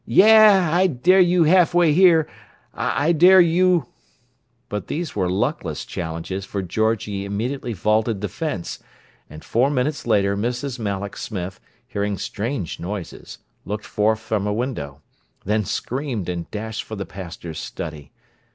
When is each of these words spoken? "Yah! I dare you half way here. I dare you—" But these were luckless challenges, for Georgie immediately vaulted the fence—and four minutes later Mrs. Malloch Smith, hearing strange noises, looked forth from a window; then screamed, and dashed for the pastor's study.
"Yah! 0.07 0.71
I 0.73 0.87
dare 0.87 1.19
you 1.19 1.43
half 1.43 1.75
way 1.75 1.93
here. 1.93 2.27
I 2.73 3.11
dare 3.11 3.39
you—" 3.39 3.85
But 4.67 4.87
these 4.87 5.15
were 5.15 5.29
luckless 5.29 5.85
challenges, 5.85 6.43
for 6.43 6.63
Georgie 6.63 7.23
immediately 7.23 7.73
vaulted 7.73 8.19
the 8.21 8.27
fence—and 8.27 9.43
four 9.45 9.69
minutes 9.69 10.07
later 10.07 10.35
Mrs. 10.35 10.79
Malloch 10.79 11.17
Smith, 11.17 11.59
hearing 11.87 12.17
strange 12.17 12.79
noises, 12.79 13.37
looked 13.63 13.85
forth 13.85 14.19
from 14.21 14.47
a 14.47 14.53
window; 14.53 15.03
then 15.45 15.65
screamed, 15.65 16.27
and 16.29 16.49
dashed 16.49 16.81
for 16.81 16.95
the 16.95 17.05
pastor's 17.05 17.59
study. 17.59 18.11